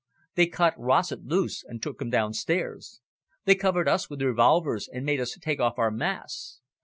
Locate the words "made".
5.05-5.19